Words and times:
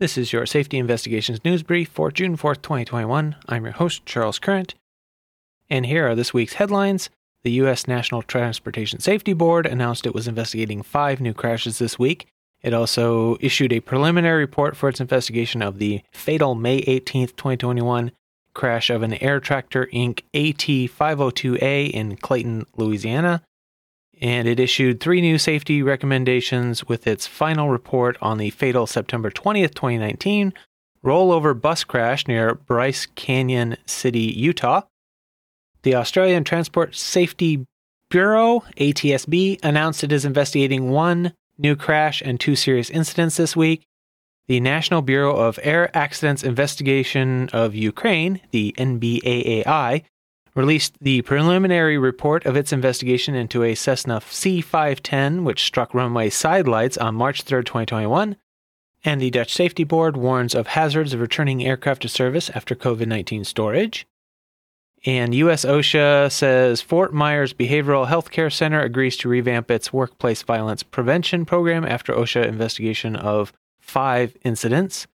This 0.00 0.18
is 0.18 0.32
your 0.32 0.44
Safety 0.44 0.76
Investigations 0.76 1.44
News 1.44 1.62
Brief 1.62 1.88
for 1.88 2.10
June 2.10 2.36
4th, 2.36 2.62
2021. 2.62 3.36
I'm 3.48 3.62
your 3.62 3.74
host, 3.74 4.04
Charles 4.04 4.40
Current. 4.40 4.74
And 5.70 5.86
here 5.86 6.08
are 6.08 6.16
this 6.16 6.34
week's 6.34 6.54
headlines. 6.54 7.10
The 7.44 7.52
U.S. 7.52 7.86
National 7.86 8.20
Transportation 8.20 8.98
Safety 8.98 9.34
Board 9.34 9.66
announced 9.66 10.04
it 10.04 10.12
was 10.12 10.26
investigating 10.26 10.82
five 10.82 11.20
new 11.20 11.32
crashes 11.32 11.78
this 11.78 11.96
week. 11.96 12.26
It 12.60 12.74
also 12.74 13.36
issued 13.38 13.72
a 13.72 13.78
preliminary 13.78 14.40
report 14.40 14.76
for 14.76 14.88
its 14.88 15.00
investigation 15.00 15.62
of 15.62 15.78
the 15.78 16.02
fatal 16.12 16.56
May 16.56 16.80
18th, 16.80 17.36
2021 17.36 18.10
crash 18.52 18.90
of 18.90 19.04
an 19.04 19.14
Air 19.22 19.38
Tractor 19.38 19.88
Inc. 19.92 20.22
AT 20.34 20.90
502A 20.90 21.90
in 21.90 22.16
Clayton, 22.16 22.66
Louisiana 22.76 23.42
and 24.24 24.48
it 24.48 24.58
issued 24.58 25.00
three 25.00 25.20
new 25.20 25.36
safety 25.36 25.82
recommendations 25.82 26.88
with 26.88 27.06
its 27.06 27.26
final 27.26 27.68
report 27.68 28.16
on 28.22 28.38
the 28.38 28.48
fatal 28.48 28.86
September 28.86 29.30
20th, 29.30 29.74
2019 29.74 30.54
rollover 31.04 31.60
bus 31.60 31.84
crash 31.84 32.26
near 32.26 32.54
Bryce 32.54 33.04
Canyon 33.04 33.76
City, 33.84 34.20
Utah. 34.20 34.80
The 35.82 35.96
Australian 35.96 36.42
Transport 36.42 36.96
Safety 36.96 37.66
Bureau, 38.08 38.64
ATSB, 38.78 39.62
announced 39.62 40.02
it 40.02 40.10
is 40.10 40.24
investigating 40.24 40.88
one 40.88 41.34
new 41.58 41.76
crash 41.76 42.22
and 42.22 42.40
two 42.40 42.56
serious 42.56 42.88
incidents 42.88 43.36
this 43.36 43.54
week. 43.54 43.82
The 44.46 44.58
National 44.58 45.02
Bureau 45.02 45.36
of 45.36 45.58
Air 45.62 45.94
Accidents 45.94 46.42
Investigation 46.42 47.50
of 47.52 47.74
Ukraine, 47.74 48.40
the 48.52 48.74
NBAAI, 48.78 50.04
released 50.54 50.96
the 51.00 51.22
preliminary 51.22 51.98
report 51.98 52.46
of 52.46 52.56
its 52.56 52.72
investigation 52.72 53.34
into 53.34 53.62
a 53.62 53.74
Cessna 53.74 54.20
C510, 54.20 55.42
which 55.42 55.64
struck 55.64 55.92
runway 55.92 56.30
sidelights 56.30 56.96
on 56.96 57.14
March 57.14 57.42
3, 57.42 57.62
2021. 57.62 58.36
And 59.06 59.20
the 59.20 59.30
Dutch 59.30 59.52
Safety 59.52 59.84
Board 59.84 60.16
warns 60.16 60.54
of 60.54 60.68
hazards 60.68 61.12
of 61.12 61.20
returning 61.20 61.64
aircraft 61.64 62.02
to 62.02 62.08
service 62.08 62.50
after 62.50 62.74
COVID 62.74 63.06
19 63.06 63.44
storage. 63.44 64.06
And 65.04 65.34
US 65.34 65.66
OSHA 65.66 66.32
says 66.32 66.80
Fort 66.80 67.12
Myers 67.12 67.52
Behavioral 67.52 68.08
Health 68.08 68.30
Care 68.30 68.48
Center 68.48 68.80
agrees 68.80 69.16
to 69.18 69.28
revamp 69.28 69.70
its 69.70 69.92
workplace 69.92 70.42
violence 70.42 70.82
prevention 70.82 71.44
program 71.44 71.84
after 71.84 72.14
OSHA 72.14 72.46
investigation 72.46 73.14
of 73.14 73.52
five 73.80 74.34
incidents. 74.42 75.06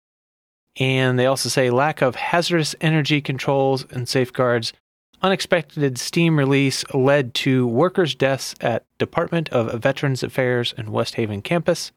And 0.76 1.18
they 1.18 1.26
also 1.26 1.50
say 1.50 1.72
lack 1.72 2.04
of 2.04 2.16
hazardous 2.16 2.76
energy 2.80 3.20
controls 3.20 3.86
and 3.90 4.08
safeguards 4.08 4.74
unexpected 5.22 5.98
steam 5.98 6.38
release 6.38 6.84
led 6.94 7.34
to 7.34 7.68
workers' 7.68 8.16
deaths 8.16 8.56
at 8.62 8.86
Department 8.98 9.50
of 9.50 9.82
Veterans 9.82 10.24
Affairs 10.24 10.74
and 10.78 10.90
West 10.90 11.16
Haven 11.16 11.42
campus. 11.42 11.92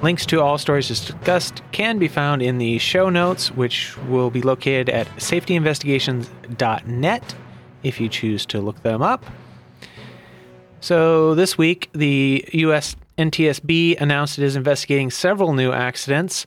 Links 0.00 0.24
to 0.26 0.40
all 0.40 0.58
stories 0.58 0.86
discussed 0.86 1.60
can 1.72 1.98
be 1.98 2.06
found 2.06 2.40
in 2.40 2.58
the 2.58 2.78
show 2.78 3.10
notes, 3.10 3.50
which 3.50 3.98
will 4.06 4.30
be 4.30 4.42
located 4.42 4.88
at 4.88 5.08
safetyinvestigations.net 5.16 7.34
if 7.82 8.00
you 8.00 8.08
choose 8.08 8.46
to 8.46 8.60
look 8.60 8.80
them 8.82 9.02
up. 9.02 9.26
So, 10.80 11.34
this 11.34 11.58
week, 11.58 11.90
the 11.92 12.48
U.S. 12.52 12.94
NTSB 13.18 14.00
announced 14.00 14.38
it 14.38 14.44
is 14.44 14.54
investigating 14.54 15.10
several 15.10 15.52
new 15.52 15.72
accidents. 15.72 16.46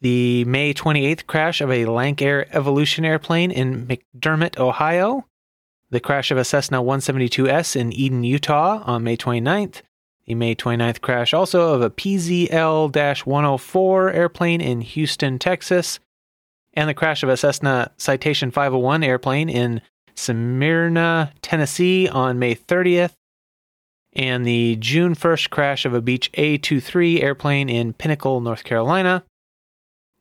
The 0.00 0.44
May 0.44 0.74
28th 0.74 1.26
crash 1.26 1.60
of 1.60 1.70
a 1.70 1.86
Lancair 1.86 2.48
Evolution 2.50 3.04
airplane 3.04 3.52
in 3.52 3.86
McDermott, 3.86 4.58
Ohio. 4.58 5.26
The 5.90 6.00
crash 6.00 6.32
of 6.32 6.38
a 6.38 6.44
Cessna 6.44 6.82
172S 6.82 7.76
in 7.76 7.92
Eden, 7.92 8.24
Utah 8.24 8.82
on 8.84 9.04
May 9.04 9.16
29th. 9.16 9.82
The 10.26 10.34
May 10.34 10.56
29th 10.56 11.00
crash 11.00 11.32
also 11.32 11.72
of 11.72 11.82
a 11.82 11.90
PZL 11.90 13.24
104 13.24 14.10
airplane 14.10 14.60
in 14.60 14.80
Houston, 14.80 15.38
Texas. 15.38 16.00
And 16.74 16.88
the 16.88 16.94
crash 16.94 17.22
of 17.22 17.28
a 17.28 17.36
Cessna 17.36 17.92
Citation 17.96 18.50
501 18.50 19.04
airplane 19.04 19.48
in 19.48 19.80
Smyrna, 20.16 21.32
Tennessee 21.42 22.08
on 22.08 22.40
May 22.40 22.56
30th 22.56 23.12
and 24.16 24.44
the 24.44 24.76
June 24.76 25.14
1st 25.14 25.50
crash 25.50 25.84
of 25.84 25.94
a 25.94 26.00
Beech 26.00 26.32
A23 26.32 27.22
airplane 27.22 27.68
in 27.68 27.92
Pinnacle, 27.92 28.40
North 28.40 28.64
Carolina. 28.64 29.22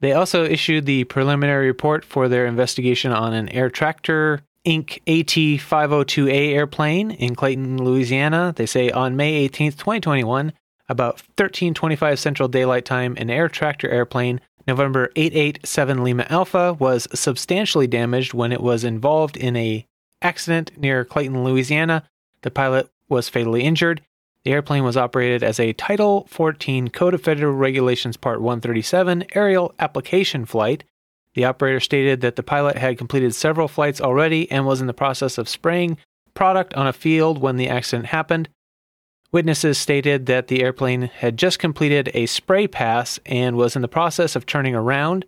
They 0.01 0.11
also 0.11 0.43
issued 0.43 0.85
the 0.85 1.05
preliminary 1.05 1.67
report 1.67 2.05
for 2.05 2.27
their 2.27 2.45
investigation 2.45 3.11
on 3.11 3.33
an 3.33 3.49
Air 3.49 3.69
Tractor 3.69 4.43
Inc. 4.65 4.97
AT 5.07 5.61
502A 5.61 6.53
airplane 6.53 7.11
in 7.11 7.35
Clayton, 7.35 7.83
Louisiana. 7.83 8.53
They 8.55 8.65
say 8.65 8.89
on 8.91 9.15
May 9.15 9.47
18th, 9.47 9.77
2021, 9.77 10.53
about 10.89 11.21
1325 11.37 12.19
Central 12.19 12.49
Daylight 12.49 12.83
Time, 12.83 13.15
an 13.17 13.29
Air 13.29 13.47
Tractor 13.47 13.89
airplane, 13.89 14.41
November 14.67 15.11
887 15.15 16.03
Lima 16.03 16.25
Alpha, 16.29 16.73
was 16.73 17.07
substantially 17.13 17.87
damaged 17.87 18.33
when 18.33 18.51
it 18.51 18.61
was 18.61 18.83
involved 18.83 19.37
in 19.37 19.55
a 19.55 19.85
accident 20.21 20.71
near 20.77 21.05
Clayton, 21.05 21.43
Louisiana. 21.43 22.03
The 22.41 22.51
pilot 22.51 22.89
was 23.09 23.29
fatally 23.29 23.63
injured. 23.63 24.01
The 24.43 24.51
airplane 24.51 24.83
was 24.83 24.97
operated 24.97 25.43
as 25.43 25.59
a 25.59 25.73
Title 25.73 26.27
14 26.29 26.89
Code 26.89 27.15
of 27.15 27.21
Federal 27.21 27.53
Regulations 27.53 28.15
Part 28.15 28.41
137 28.41 29.25
aerial 29.33 29.73
application 29.79 30.45
flight. 30.45 30.83
The 31.33 31.45
operator 31.45 31.79
stated 31.79 32.21
that 32.21 32.35
the 32.35 32.43
pilot 32.43 32.77
had 32.77 32.97
completed 32.97 33.33
several 33.33 33.67
flights 33.67 33.99
already 33.99 34.49
and 34.51 34.65
was 34.65 34.81
in 34.81 34.87
the 34.87 34.93
process 34.93 35.37
of 35.37 35.49
spraying 35.49 35.97
product 36.35 36.73
on 36.75 36.85
a 36.85 36.93
field 36.93 37.39
when 37.39 37.57
the 37.57 37.67
accident 37.67 38.07
happened. 38.07 38.49
Witnesses 39.31 39.77
stated 39.77 40.27
that 40.27 40.47
the 40.47 40.61
airplane 40.61 41.03
had 41.03 41.37
just 41.37 41.59
completed 41.59 42.09
a 42.13 42.25
spray 42.25 42.67
pass 42.67 43.19
and 43.25 43.57
was 43.57 43.75
in 43.75 43.81
the 43.81 43.87
process 43.87 44.35
of 44.35 44.45
turning 44.45 44.75
around. 44.75 45.25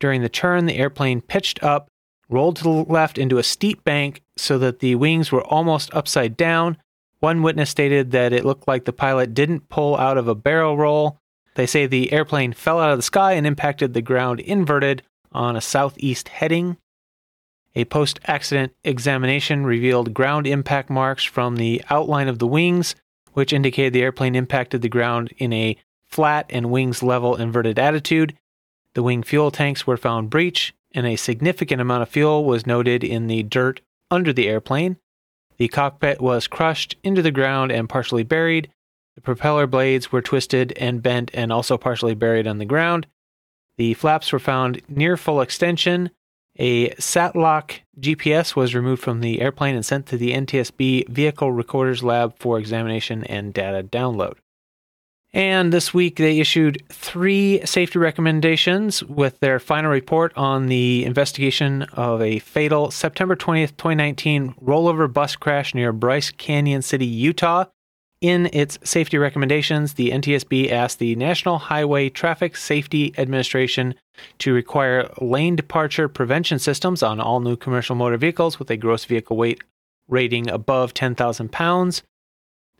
During 0.00 0.22
the 0.22 0.28
turn, 0.28 0.66
the 0.66 0.78
airplane 0.78 1.20
pitched 1.20 1.62
up, 1.62 1.88
rolled 2.28 2.56
to 2.56 2.62
the 2.62 2.70
left 2.70 3.18
into 3.18 3.38
a 3.38 3.42
steep 3.42 3.84
bank 3.84 4.22
so 4.36 4.58
that 4.58 4.80
the 4.80 4.94
wings 4.94 5.30
were 5.30 5.44
almost 5.44 5.94
upside 5.94 6.36
down, 6.36 6.78
one 7.20 7.42
witness 7.42 7.70
stated 7.70 8.10
that 8.10 8.32
it 8.32 8.44
looked 8.44 8.66
like 8.66 8.84
the 8.84 8.92
pilot 8.92 9.34
didn't 9.34 9.68
pull 9.68 9.96
out 9.96 10.18
of 10.18 10.26
a 10.26 10.34
barrel 10.34 10.76
roll. 10.76 11.18
They 11.54 11.66
say 11.66 11.86
the 11.86 12.12
airplane 12.12 12.52
fell 12.52 12.80
out 12.80 12.90
of 12.90 12.98
the 12.98 13.02
sky 13.02 13.32
and 13.32 13.46
impacted 13.46 13.92
the 13.94 14.02
ground 14.02 14.40
inverted 14.40 15.02
on 15.32 15.54
a 15.54 15.60
southeast 15.60 16.28
heading. 16.28 16.76
A 17.74 17.84
post 17.84 18.18
accident 18.24 18.72
examination 18.82 19.64
revealed 19.64 20.14
ground 20.14 20.46
impact 20.46 20.90
marks 20.90 21.22
from 21.22 21.56
the 21.56 21.82
outline 21.88 22.26
of 22.26 22.38
the 22.38 22.46
wings, 22.46 22.96
which 23.32 23.52
indicated 23.52 23.92
the 23.92 24.02
airplane 24.02 24.34
impacted 24.34 24.82
the 24.82 24.88
ground 24.88 25.32
in 25.38 25.52
a 25.52 25.76
flat 26.08 26.46
and 26.50 26.70
wings 26.70 27.02
level 27.02 27.36
inverted 27.36 27.78
attitude. 27.78 28.36
The 28.94 29.02
wing 29.04 29.22
fuel 29.22 29.52
tanks 29.52 29.86
were 29.86 29.96
found 29.96 30.30
breech, 30.30 30.74
and 30.92 31.06
a 31.06 31.14
significant 31.14 31.80
amount 31.80 32.02
of 32.02 32.08
fuel 32.08 32.44
was 32.44 32.66
noted 32.66 33.04
in 33.04 33.28
the 33.28 33.44
dirt 33.44 33.80
under 34.10 34.32
the 34.32 34.48
airplane. 34.48 34.96
The 35.60 35.68
cockpit 35.68 36.22
was 36.22 36.46
crushed 36.46 36.96
into 37.04 37.20
the 37.20 37.30
ground 37.30 37.70
and 37.70 37.86
partially 37.86 38.22
buried. 38.22 38.72
The 39.14 39.20
propeller 39.20 39.66
blades 39.66 40.10
were 40.10 40.22
twisted 40.22 40.72
and 40.78 41.02
bent 41.02 41.30
and 41.34 41.52
also 41.52 41.76
partially 41.76 42.14
buried 42.14 42.46
on 42.46 42.56
the 42.56 42.64
ground. 42.64 43.06
The 43.76 43.92
flaps 43.92 44.32
were 44.32 44.38
found 44.38 44.80
near 44.88 45.18
full 45.18 45.42
extension. 45.42 46.12
A 46.58 46.88
SatLoc 46.94 47.80
GPS 48.00 48.56
was 48.56 48.74
removed 48.74 49.02
from 49.02 49.20
the 49.20 49.42
airplane 49.42 49.74
and 49.74 49.84
sent 49.84 50.06
to 50.06 50.16
the 50.16 50.32
NTSB 50.32 51.10
Vehicle 51.10 51.52
Recorders 51.52 52.02
Lab 52.02 52.38
for 52.38 52.58
examination 52.58 53.24
and 53.24 53.52
data 53.52 53.86
download. 53.86 54.38
And 55.32 55.72
this 55.72 55.94
week 55.94 56.16
they 56.16 56.40
issued 56.40 56.82
three 56.88 57.64
safety 57.64 58.00
recommendations 58.00 59.04
with 59.04 59.38
their 59.38 59.60
final 59.60 59.90
report 59.90 60.32
on 60.36 60.66
the 60.66 61.04
investigation 61.04 61.82
of 61.92 62.20
a 62.20 62.40
fatal 62.40 62.90
September 62.90 63.36
20th, 63.36 63.76
2019 63.76 64.54
rollover 64.60 65.12
bus 65.12 65.36
crash 65.36 65.72
near 65.72 65.92
Bryce 65.92 66.30
Canyon 66.30 66.82
City, 66.82 67.06
Utah. 67.06 67.66
In 68.20 68.50
its 68.52 68.78
safety 68.84 69.16
recommendations, 69.16 69.94
the 69.94 70.10
NTSB 70.10 70.70
asked 70.70 70.98
the 70.98 71.14
National 71.14 71.58
Highway 71.58 72.10
Traffic 72.10 72.54
Safety 72.56 73.14
Administration 73.16 73.94
to 74.40 74.52
require 74.52 75.08
lane 75.20 75.56
departure 75.56 76.08
prevention 76.08 76.58
systems 76.58 77.02
on 77.02 77.18
all 77.18 77.40
new 77.40 77.56
commercial 77.56 77.96
motor 77.96 78.18
vehicles 78.18 78.58
with 78.58 78.70
a 78.70 78.76
gross 78.76 79.06
vehicle 79.06 79.36
weight 79.38 79.62
rating 80.06 80.50
above 80.50 80.92
10,000 80.92 81.50
pounds. 81.50 82.02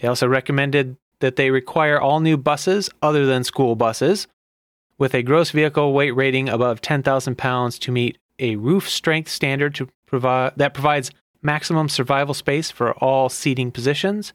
They 0.01 0.09
also 0.09 0.29
recommended 0.29 0.97
that 1.21 1.37
they 1.37 1.51
require 1.51 2.01
all 2.01 2.21
new 2.21 2.37
buses 2.37 2.91
other 3.01 3.27
than 3.27 3.45
school 3.45 3.77
buses 3.77 4.27
with 4.99 5.15
a 5.15 5.23
gross 5.23 5.51
vehicle 5.51 5.93
weight 5.93 6.15
rating 6.15 6.49
above 6.49 6.81
10,000 6.81 7.37
pounds 7.39 7.79
to 7.79 7.93
meet 7.93 8.19
a 8.39 8.57
roof 8.57 8.89
strength 8.89 9.31
standard 9.31 9.75
to 9.75 9.89
provide 10.07 10.53
that 10.57 10.75
provides 10.75 11.11
maximum 11.43 11.89
survival 11.89 12.35
space 12.35 12.71
for 12.71 12.93
all 12.95 13.29
seating 13.29 13.71
positions. 13.71 14.33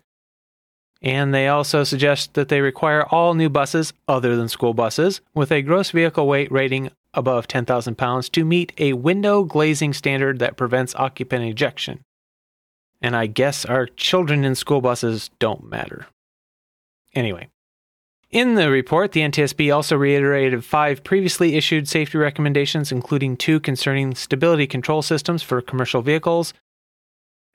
And 1.02 1.34
they 1.34 1.48
also 1.48 1.84
suggest 1.84 2.34
that 2.34 2.50
they 2.50 2.62
require 2.62 3.06
all 3.06 3.36
new 3.36 3.50
buses 3.50 3.94
other 4.08 4.36
than 4.36 4.50
school 4.50 4.74
buses 4.74 5.22
with 5.36 5.52
a 5.52 5.62
gross 5.62 5.92
vehicle 5.92 6.28
weight 6.28 6.52
rating 6.52 6.90
above 7.14 7.48
10,000 7.48 7.96
pounds 7.96 8.28
to 8.30 8.44
meet 8.44 8.74
a 8.78 8.94
window 8.94 9.44
glazing 9.44 9.94
standard 9.94 10.40
that 10.40 10.58
prevents 10.58 10.96
occupant 10.96 11.46
ejection. 11.46 12.04
And 13.02 13.16
I 13.16 13.28
guess 13.28 13.66
our 13.66 13.86
children 13.86 14.44
in 14.44 14.56
school 14.56 14.81
buses 14.81 15.30
don't 15.38 15.70
matter. 15.70 16.08
Anyway, 17.16 17.48
in 18.30 18.56
the 18.56 18.70
report, 18.70 19.14
the 19.14 19.22
NTSB 19.22 19.74
also 19.74 19.96
reiterated 19.96 20.66
five 20.66 21.04
previously 21.04 21.56
issued 21.56 21.88
safety 21.88 22.18
recommendations, 22.18 22.92
including 22.92 23.38
two 23.38 23.62
concerning 23.62 24.14
stability 24.14 24.68
control 24.68 25.02
systems 25.02 25.42
for 25.42 25.62
commercial 25.62 26.02
vehicles, 26.02 26.54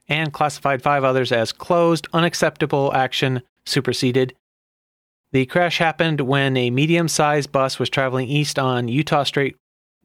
and 0.07 0.33
classified 0.33 0.81
five 0.81 1.03
others 1.03 1.31
as 1.31 1.51
closed, 1.51 2.07
unacceptable 2.13 2.91
action, 2.95 3.43
superseded. 3.65 4.33
The 5.33 5.45
crash 5.45 5.77
happened 5.77 6.21
when 6.21 6.57
a 6.57 6.71
medium 6.71 7.07
sized 7.07 7.51
bus 7.51 7.77
was 7.77 7.89
traveling 7.89 8.27
east 8.27 8.57
on 8.57 8.87
Utah 8.87 9.23
State 9.23 9.55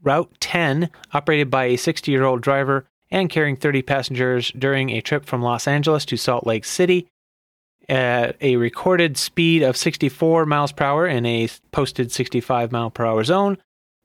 Route 0.02 0.30
10, 0.40 0.90
operated 1.14 1.50
by 1.50 1.64
a 1.64 1.76
60 1.76 2.10
year 2.10 2.24
old 2.24 2.42
driver 2.42 2.86
and 3.10 3.30
carrying 3.30 3.56
30 3.56 3.82
passengers 3.82 4.52
during 4.52 4.90
a 4.90 5.00
trip 5.00 5.24
from 5.24 5.40
Los 5.40 5.66
Angeles 5.66 6.04
to 6.04 6.16
Salt 6.16 6.46
Lake 6.46 6.64
City 6.64 7.08
at 7.88 8.36
a 8.40 8.56
recorded 8.56 9.16
speed 9.16 9.62
of 9.62 9.76
64 9.76 10.46
miles 10.46 10.72
per 10.72 10.84
hour 10.84 11.06
in 11.06 11.24
a 11.26 11.48
posted 11.72 12.10
65 12.12 12.72
mile 12.72 12.90
per 12.90 13.04
hour 13.04 13.24
zone. 13.24 13.58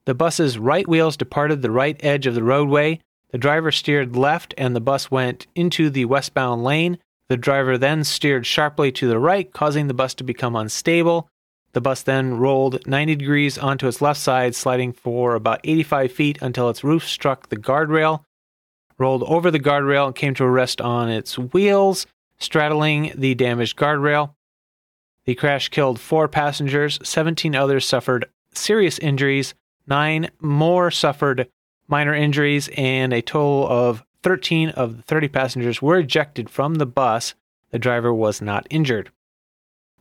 The 0.05 0.15
bus's 0.15 0.57
right 0.57 0.87
wheels 0.87 1.17
departed 1.17 1.61
the 1.61 1.71
right 1.71 1.99
edge 2.03 2.25
of 2.25 2.35
the 2.35 2.43
roadway. 2.43 2.99
The 3.31 3.37
driver 3.37 3.71
steered 3.71 4.15
left 4.15 4.53
and 4.57 4.75
the 4.75 4.81
bus 4.81 5.09
went 5.09 5.47
into 5.55 5.89
the 5.89 6.05
westbound 6.05 6.63
lane. 6.63 6.97
The 7.29 7.37
driver 7.37 7.77
then 7.77 8.03
steered 8.03 8.45
sharply 8.45 8.91
to 8.93 9.07
the 9.07 9.19
right, 9.19 9.51
causing 9.53 9.87
the 9.87 9.93
bus 9.93 10.13
to 10.15 10.23
become 10.23 10.55
unstable. 10.55 11.29
The 11.73 11.81
bus 11.81 12.03
then 12.03 12.37
rolled 12.37 12.85
90 12.85 13.15
degrees 13.15 13.57
onto 13.57 13.87
its 13.87 14.01
left 14.01 14.19
side, 14.19 14.55
sliding 14.55 14.91
for 14.91 15.35
about 15.35 15.61
85 15.63 16.11
feet 16.11 16.37
until 16.41 16.69
its 16.69 16.83
roof 16.83 17.07
struck 17.07 17.47
the 17.47 17.55
guardrail, 17.55 18.25
rolled 18.97 19.23
over 19.23 19.49
the 19.49 19.59
guardrail, 19.59 20.07
and 20.07 20.15
came 20.15 20.33
to 20.33 20.43
a 20.43 20.49
rest 20.49 20.81
on 20.81 21.09
its 21.09 21.37
wheels 21.37 22.05
straddling 22.41 23.13
the 23.15 23.35
damaged 23.35 23.77
guardrail. 23.77 24.33
The 25.25 25.35
crash 25.35 25.69
killed 25.69 25.99
four 25.99 26.27
passengers, 26.27 26.99
17 27.03 27.55
others 27.55 27.87
suffered 27.87 28.25
serious 28.53 28.97
injuries, 28.99 29.53
nine 29.87 30.29
more 30.41 30.91
suffered 30.91 31.47
minor 31.87 32.15
injuries, 32.15 32.69
and 32.75 33.13
a 33.13 33.21
total 33.21 33.67
of 33.69 34.03
13 34.23 34.69
of 34.69 34.97
the 34.97 35.03
30 35.03 35.27
passengers 35.27 35.81
were 35.81 35.99
ejected 35.99 36.49
from 36.49 36.75
the 36.75 36.85
bus. 36.85 37.35
The 37.69 37.79
driver 37.79 38.13
was 38.13 38.41
not 38.41 38.67
injured. 38.69 39.11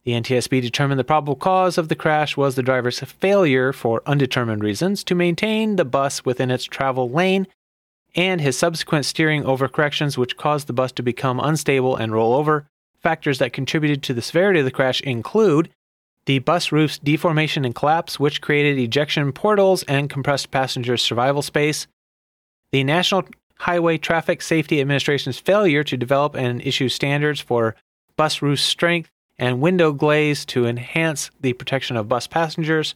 The 0.05 0.13
NTSB 0.13 0.63
determined 0.63 0.99
the 0.99 1.05
probable 1.05 1.37
cause 1.37 1.77
of 1.77 1.89
the 1.89 1.95
crash 1.95 2.37
was 2.37 2.55
the 2.55 2.63
driver's 2.63 3.01
failure, 3.01 3.73
for 3.73 4.03
undetermined 4.07 4.65
reasons, 4.65 5.05
to 5.05 5.15
maintain 5.15 5.77
the 5.77 5.85
bus 5.85 6.25
within 6.25 6.51
its 6.51 6.65
travel 6.65 7.11
lane 7.11 7.47
and 8.15 8.41
his 8.41 8.59
subsequent 8.59 9.05
steering 9.05 9.45
over 9.45 9.69
corrections, 9.69 10.19
which 10.19 10.37
caused 10.37 10.67
the 10.67 10.73
bus 10.73 10.93
to 10.93 11.03
become 11.03 11.41
unstable 11.41 11.97
and 11.97 12.13
roll 12.13 12.35
over. 12.35 12.67
Factors 13.01 13.39
that 13.39 13.53
contributed 13.53 14.03
to 14.03 14.15
the 14.15 14.23
severity 14.23 14.59
of 14.61 14.65
the 14.65 14.71
crash 14.71 15.01
include 15.01 15.71
the 16.27 16.39
bus 16.39 16.71
roof's 16.71 16.99
deformation 16.99 17.65
and 17.65 17.75
collapse, 17.75 18.21
which 18.21 18.41
created 18.41 18.79
ejection 18.79 19.33
portals 19.33 19.83
and 19.85 20.11
compressed 20.11 20.51
passenger 20.51 20.97
survival 20.97 21.43
space, 21.43 21.87
the 22.73 22.85
National 22.85 23.25
Highway 23.59 23.99
Traffic 23.99 24.43
Safety 24.43 24.81
Administration's 24.81 25.39
failure 25.39 25.83
to 25.85 25.97
develop 25.97 26.35
and 26.35 26.61
issue 26.63 26.89
standards 26.89 27.41
for 27.41 27.75
bus 28.17 28.43
roof 28.43 28.61
strength 28.61 29.11
and 29.39 29.61
window 29.61 29.93
glaze 29.93 30.45
to 30.45 30.67
enhance 30.67 31.31
the 31.41 31.55
protection 31.55 31.97
of 31.97 32.09
bus 32.09 32.27
passengers, 32.27 32.95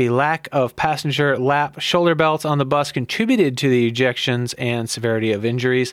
the 0.00 0.08
lack 0.08 0.48
of 0.50 0.76
passenger 0.76 1.36
lap 1.36 1.78
shoulder 1.78 2.14
belts 2.14 2.46
on 2.46 2.56
the 2.56 2.64
bus 2.64 2.90
contributed 2.90 3.58
to 3.58 3.68
the 3.68 3.92
ejections 3.92 4.54
and 4.56 4.88
severity 4.88 5.30
of 5.30 5.44
injuries. 5.44 5.92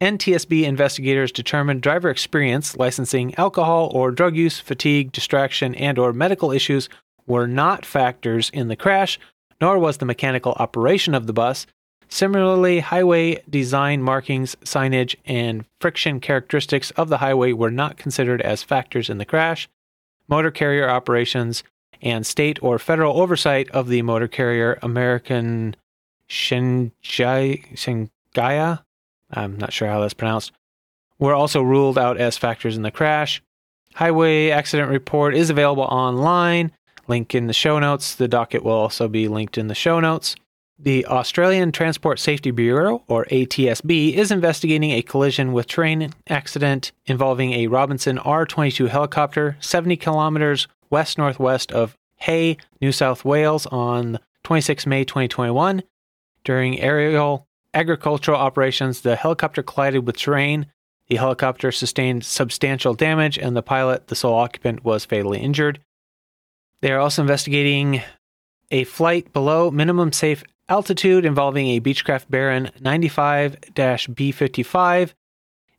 NTSB 0.00 0.64
investigators 0.64 1.30
determined 1.30 1.80
driver 1.80 2.10
experience, 2.10 2.76
licensing, 2.76 3.32
alcohol 3.36 3.92
or 3.94 4.10
drug 4.10 4.34
use, 4.34 4.58
fatigue, 4.58 5.12
distraction, 5.12 5.72
and 5.76 6.00
or 6.00 6.12
medical 6.12 6.50
issues 6.50 6.88
were 7.28 7.46
not 7.46 7.86
factors 7.86 8.50
in 8.50 8.66
the 8.66 8.74
crash, 8.74 9.20
nor 9.60 9.78
was 9.78 9.98
the 9.98 10.04
mechanical 10.04 10.54
operation 10.58 11.14
of 11.14 11.28
the 11.28 11.32
bus. 11.32 11.64
Similarly, 12.08 12.80
highway 12.80 13.40
design 13.48 14.02
markings, 14.02 14.56
signage, 14.64 15.14
and 15.26 15.64
friction 15.80 16.18
characteristics 16.18 16.90
of 16.96 17.08
the 17.08 17.18
highway 17.18 17.52
were 17.52 17.70
not 17.70 17.98
considered 17.98 18.42
as 18.42 18.64
factors 18.64 19.08
in 19.08 19.18
the 19.18 19.24
crash. 19.24 19.68
Motor 20.26 20.50
carrier 20.50 20.90
operations 20.90 21.62
and 22.04 22.24
state 22.24 22.62
or 22.62 22.78
federal 22.78 23.20
oversight 23.20 23.68
of 23.70 23.88
the 23.88 24.02
motor 24.02 24.28
carrier 24.28 24.78
American 24.82 25.74
Shenjaya, 26.28 26.92
I'm 29.32 29.58
not 29.58 29.72
sure 29.72 29.88
how 29.88 30.00
that's 30.00 30.14
pronounced, 30.14 30.52
were 31.18 31.34
also 31.34 31.62
ruled 31.62 31.98
out 31.98 32.18
as 32.18 32.36
factors 32.36 32.76
in 32.76 32.82
the 32.82 32.90
crash. 32.90 33.42
Highway 33.94 34.50
accident 34.50 34.90
report 34.90 35.34
is 35.34 35.50
available 35.50 35.84
online. 35.84 36.72
Link 37.08 37.34
in 37.34 37.46
the 37.46 37.52
show 37.52 37.78
notes. 37.78 38.14
The 38.14 38.28
docket 38.28 38.62
will 38.62 38.72
also 38.72 39.08
be 39.08 39.28
linked 39.28 39.56
in 39.56 39.68
the 39.68 39.74
show 39.74 40.00
notes. 40.00 40.36
The 40.78 41.06
Australian 41.06 41.70
Transport 41.70 42.18
Safety 42.18 42.50
Bureau, 42.50 43.04
or 43.06 43.26
ATSB, 43.26 44.14
is 44.14 44.32
investigating 44.32 44.90
a 44.90 45.02
collision 45.02 45.52
with 45.52 45.68
terrain 45.68 46.12
accident 46.28 46.90
involving 47.06 47.52
a 47.52 47.68
Robinson 47.68 48.18
R 48.18 48.44
22 48.44 48.86
helicopter 48.86 49.56
70 49.60 49.96
kilometers 49.98 50.66
west 50.94 51.18
northwest 51.18 51.72
of 51.72 51.96
Hay, 52.18 52.56
New 52.80 52.92
South 52.92 53.24
Wales 53.24 53.66
on 53.66 54.20
26 54.44 54.86
May 54.86 55.02
2021. 55.04 55.82
During 56.44 56.80
aerial 56.80 57.48
agricultural 57.74 58.38
operations, 58.38 59.00
the 59.00 59.16
helicopter 59.16 59.60
collided 59.60 60.06
with 60.06 60.16
terrain. 60.16 60.66
The 61.08 61.16
helicopter 61.16 61.72
sustained 61.72 62.24
substantial 62.24 62.94
damage, 62.94 63.36
and 63.38 63.56
the 63.56 63.62
pilot, 63.62 64.06
the 64.06 64.14
sole 64.14 64.36
occupant, 64.36 64.84
was 64.84 65.04
fatally 65.04 65.40
injured. 65.40 65.80
They 66.80 66.92
are 66.92 67.00
also 67.00 67.22
investigating 67.22 68.00
a 68.70 68.84
flight 68.84 69.32
below 69.32 69.72
minimum 69.72 70.12
safe 70.12 70.44
altitude 70.68 71.24
involving 71.24 71.70
a 71.70 71.80
Beechcraft 71.80 72.30
Baron 72.30 72.70
95 72.78 73.56
B 74.14 74.30
55 74.30 75.12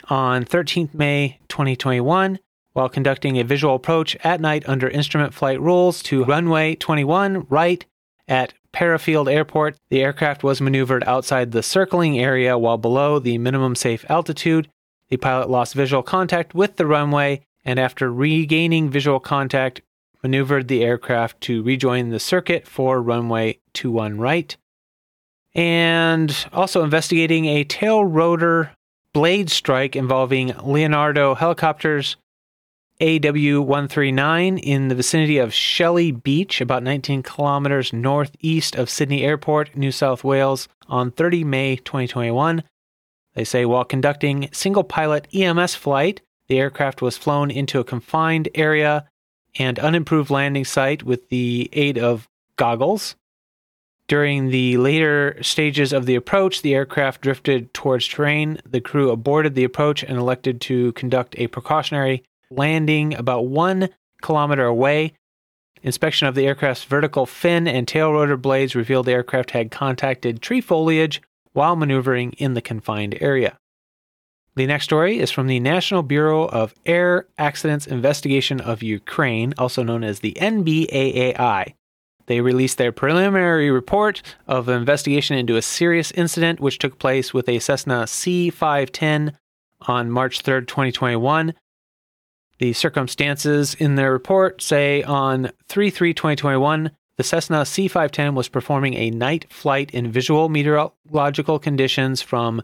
on 0.09 0.43
13th 0.43 0.93
May 0.93 1.39
2021 1.47 2.37
while 2.75 2.89
conducting 2.89 3.37
a 3.37 3.43
visual 3.43 3.73
approach 3.73 4.17
at 4.17 4.41
night 4.41 4.67
under 4.67 4.89
instrument 4.89 5.33
flight 5.33 5.59
rules 5.61 6.03
to 6.03 6.25
runway 6.25 6.75
21 6.75 7.47
right 7.47 7.85
at 8.27 8.53
Parafield 8.73 9.31
Airport. 9.31 9.77
The 9.89 10.03
aircraft 10.03 10.43
was 10.43 10.59
maneuvered 10.59 11.05
outside 11.05 11.51
the 11.53 11.63
circling 11.63 12.19
area 12.19 12.57
while 12.57 12.77
below 12.77 13.17
the 13.17 13.37
minimum 13.37 13.75
safe 13.75 14.03
altitude. 14.09 14.67
The 15.07 15.15
pilot 15.15 15.49
lost 15.49 15.73
visual 15.73 16.03
contact 16.03 16.53
with 16.53 16.75
the 16.75 16.85
runway 16.85 17.45
and, 17.63 17.79
after 17.79 18.11
regaining 18.11 18.89
visual 18.89 19.21
contact, 19.21 19.81
maneuvered 20.21 20.67
the 20.67 20.83
aircraft 20.83 21.39
to 21.41 21.63
rejoin 21.63 22.09
the 22.09 22.19
circuit 22.19 22.67
for 22.67 23.01
runway 23.01 23.57
21 23.73 24.19
right. 24.19 24.57
And 25.53 26.35
also 26.51 26.83
investigating 26.83 27.45
a 27.45 27.63
tail 27.63 28.03
rotor 28.03 28.71
blade 29.13 29.49
strike 29.49 29.95
involving 29.95 30.53
Leonardo 30.61 31.35
helicopters 31.35 32.17
AW139 33.01 34.57
in 34.63 34.87
the 34.87 34.95
vicinity 34.95 35.37
of 35.37 35.53
Shelley 35.53 36.11
Beach, 36.11 36.61
about 36.61 36.81
19 36.81 37.23
kilometers 37.23 37.91
northeast 37.91 38.75
of 38.75 38.89
Sydney 38.89 39.23
Airport, 39.23 39.75
New 39.75 39.91
South 39.91 40.23
Wales, 40.23 40.69
on 40.87 41.11
30 41.11 41.43
May 41.43 41.75
2021. 41.75 42.63
They 43.33 43.43
say 43.43 43.65
while 43.65 43.83
conducting 43.83 44.47
single 44.53 44.85
pilot 44.85 45.27
EMS 45.33 45.75
flight, 45.75 46.21
the 46.47 46.57
aircraft 46.57 47.01
was 47.01 47.17
flown 47.17 47.51
into 47.51 47.79
a 47.79 47.83
confined 47.83 48.47
area 48.55 49.09
and 49.59 49.77
unimproved 49.77 50.29
landing 50.29 50.63
site 50.63 51.03
with 51.03 51.27
the 51.27 51.69
aid 51.73 51.97
of 51.97 52.29
goggles. 52.55 53.15
During 54.07 54.51
the 54.51 54.77
later 54.77 55.37
stages 55.41 55.91
of 55.91 56.05
the 56.05 56.15
approach, 56.15 56.61
the 56.61 56.75
aircraft 56.75 57.21
drifted 57.21 57.73
towards 57.73 58.07
terrain. 58.07 58.61
The 58.65 58.79
crew 58.79 59.09
aborted 59.09 59.55
the 59.55 59.63
approach 59.65 60.03
and 60.03 60.17
elected 60.17 60.61
to 60.61 60.93
conduct 60.93 61.35
a 61.37 61.47
precautionary 61.47 62.23
landing 62.57 63.13
about 63.13 63.47
one 63.47 63.89
kilometer 64.21 64.65
away. 64.65 65.13
Inspection 65.83 66.27
of 66.27 66.35
the 66.35 66.47
aircraft's 66.47 66.83
vertical 66.83 67.25
fin 67.25 67.67
and 67.67 67.87
tail 67.87 68.11
rotor 68.11 68.37
blades 68.37 68.75
revealed 68.75 69.05
the 69.05 69.11
aircraft 69.11 69.51
had 69.51 69.71
contacted 69.71 70.41
tree 70.41 70.61
foliage 70.61 71.21
while 71.53 71.75
maneuvering 71.75 72.33
in 72.33 72.53
the 72.53 72.61
confined 72.61 73.17
area. 73.21 73.57
The 74.55 74.65
next 74.65 74.85
story 74.85 75.19
is 75.19 75.31
from 75.31 75.47
the 75.47 75.59
National 75.59 76.01
Bureau 76.01 76.45
of 76.45 76.73
Air 76.85 77.27
Accidents 77.37 77.85
Investigation 77.85 78.61
of 78.61 78.81
Ukraine, 78.81 79.53
also 79.57 79.83
known 79.83 80.03
as 80.03 80.21
the 80.21 80.33
NBAAI. 80.39 81.73
They 82.27 82.41
released 82.41 82.77
their 82.77 82.91
preliminary 82.91 83.69
report 83.69 84.21
of 84.47 84.67
an 84.67 84.77
investigation 84.77 85.37
into 85.37 85.57
a 85.57 85.61
serious 85.61 86.11
incident 86.11 86.59
which 86.59 86.79
took 86.79 86.97
place 86.99 87.33
with 87.33 87.47
a 87.49 87.59
Cessna 87.59 88.07
C 88.07 88.49
510 88.49 89.37
on 89.81 90.09
March 90.09 90.41
3, 90.41 90.61
2021. 90.61 91.53
The 92.59 92.73
circumstances 92.73 93.73
in 93.73 93.95
their 93.95 94.11
report 94.11 94.61
say 94.61 95.03
on 95.03 95.51
3 95.67 95.89
3 95.89 96.13
2021, 96.13 96.91
the 97.17 97.23
Cessna 97.23 97.65
C 97.65 97.87
510 97.87 98.35
was 98.35 98.47
performing 98.47 98.93
a 98.93 99.11
night 99.11 99.51
flight 99.51 99.91
in 99.91 100.11
visual 100.11 100.49
meteorological 100.49 101.59
conditions 101.59 102.21
from 102.21 102.61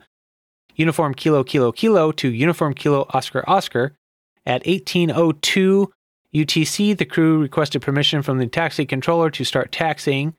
Uniform 0.76 1.14
Kilo 1.14 1.44
Kilo 1.44 1.72
Kilo 1.72 2.12
to 2.14 2.30
Uniform 2.30 2.74
Kilo 2.74 3.06
Oscar 3.10 3.44
Oscar. 3.48 3.96
At 4.46 4.66
1802 4.66 5.92
UTC, 6.34 6.98
the 6.98 7.06
crew 7.06 7.42
requested 7.42 7.82
permission 7.82 8.22
from 8.22 8.38
the 8.38 8.48
taxi 8.48 8.86
controller 8.86 9.30
to 9.32 9.44
start 9.44 9.72
taxiing. 9.72 10.34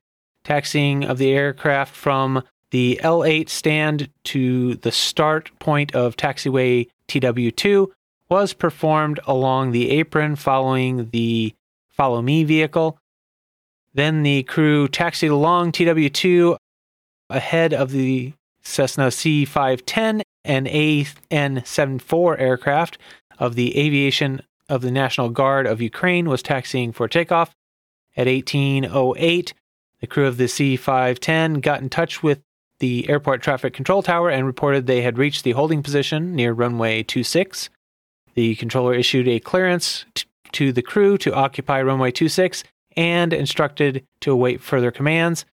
Taxiing 0.44 1.04
of 1.04 1.18
the 1.18 1.30
aircraft 1.30 1.94
from 1.94 2.42
the 2.71 2.99
L8 3.02 3.49
stand 3.49 4.09
to 4.25 4.75
the 4.76 4.90
start 4.90 5.50
point 5.59 5.94
of 5.94 6.16
taxiway 6.16 6.88
TW2 7.09 7.88
was 8.33 8.55
performed 8.55 9.21
along 9.27 9.73
the 9.73 9.91
apron 9.91 10.35
following 10.35 11.11
the 11.11 11.53
Follow 11.91 12.23
Me 12.23 12.45
vehicle. 12.45 12.99
Then 13.93 14.23
the 14.23 14.43
crew 14.45 14.89
taxied 14.89 15.31
along 15.31 15.73
TW2 15.73 16.57
ahead 17.29 17.75
of 17.75 17.91
the 17.91 18.33
Cessna 18.62 19.09
C510 19.09 20.23
and 20.47 20.67
AN74 20.67 22.41
aircraft 22.41 22.97
of 23.39 23.55
the 23.55 23.79
Aviation 23.79 24.41
of 24.67 24.81
the 24.81 24.91
National 24.91 25.29
Guard 25.29 25.67
of 25.67 25.83
Ukraine 25.83 26.27
was 26.27 26.43
taxiing 26.43 26.91
for 26.91 27.09
takeoff. 27.09 27.53
At 28.17 28.29
1808, 28.29 29.53
the 30.01 30.07
crew 30.07 30.27
of 30.27 30.39
the 30.39 30.45
C510 30.45 31.61
got 31.61 31.83
in 31.83 31.91
touch 31.91 32.23
with 32.23 32.41
the 32.79 33.11
airport 33.11 33.43
traffic 33.43 33.75
control 33.75 34.03
tower 34.03 34.31
and 34.31 34.47
reported 34.47 34.87
they 34.87 35.03
had 35.03 35.19
reached 35.19 35.45
the 35.45 35.53
holding 35.53 35.83
position 35.83 36.35
near 36.35 36.55
runway 36.55 37.03
26. 37.03 37.69
The 38.35 38.55
controller 38.57 38.95
issued 38.95 39.29
a 39.29 39.41
clearance 39.41 40.05
t- 40.15 40.25
to 40.53 40.73
the 40.73 40.83
crew 40.83 41.19
to 41.19 41.35
occupy 41.35 41.83
runway 41.83 42.11
26 42.11 42.65
and 42.97 43.33
instructed 43.33 44.07
to 44.21 44.33
await 44.33 44.61
further 44.61 44.91
commands. 44.91 45.45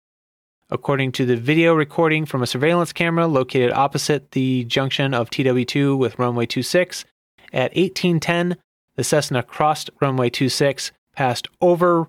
According 0.70 1.12
to 1.12 1.24
the 1.24 1.36
video 1.36 1.74
recording 1.74 2.26
from 2.26 2.42
a 2.42 2.46
surveillance 2.46 2.92
camera 2.92 3.26
located 3.26 3.72
opposite 3.72 4.32
the 4.32 4.64
junction 4.64 5.14
of 5.14 5.30
TW2 5.30 5.96
with 5.96 6.18
runway 6.18 6.46
26, 6.46 7.04
at 7.52 7.74
1810, 7.74 8.56
the 8.96 9.04
Cessna 9.04 9.42
crossed 9.42 9.88
runway 10.00 10.28
26, 10.28 10.92
passed 11.16 11.48
over 11.60 12.08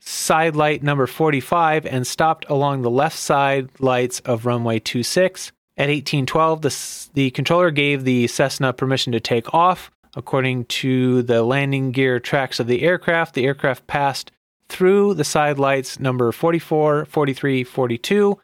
side 0.00 0.56
light 0.56 0.82
number 0.82 1.06
45, 1.06 1.86
and 1.86 2.06
stopped 2.06 2.46
along 2.48 2.82
the 2.82 2.90
left 2.90 3.18
side 3.18 3.68
lights 3.78 4.20
of 4.20 4.46
runway 4.46 4.80
26. 4.80 5.52
At 5.78 5.90
1812, 5.90 6.62
the, 6.62 7.08
the 7.14 7.30
controller 7.30 7.70
gave 7.70 8.02
the 8.02 8.26
Cessna 8.26 8.72
permission 8.72 9.12
to 9.12 9.20
take 9.20 9.54
off. 9.54 9.92
According 10.16 10.64
to 10.64 11.22
the 11.22 11.44
landing 11.44 11.92
gear 11.92 12.18
tracks 12.18 12.58
of 12.58 12.66
the 12.66 12.82
aircraft, 12.82 13.34
the 13.34 13.46
aircraft 13.46 13.86
passed 13.86 14.32
through 14.68 15.14
the 15.14 15.22
side 15.22 15.56
lights 15.56 16.00
number 16.00 16.32
44, 16.32 17.04
43, 17.04 17.62
42, 17.62 18.40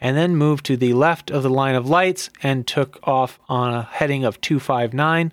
and 0.00 0.16
then 0.16 0.36
moved 0.36 0.64
to 0.66 0.76
the 0.76 0.92
left 0.92 1.28
of 1.28 1.42
the 1.42 1.50
line 1.50 1.74
of 1.74 1.90
lights 1.90 2.30
and 2.40 2.68
took 2.68 3.00
off 3.02 3.40
on 3.48 3.74
a 3.74 3.82
heading 3.82 4.24
of 4.24 4.40
259. 4.40 5.32